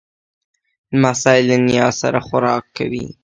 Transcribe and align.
لمسی 0.93 1.39
له 1.49 1.55
نیا 1.67 1.87
سره 2.01 2.17
خوراک 2.27 2.63
کوي. 2.77 3.05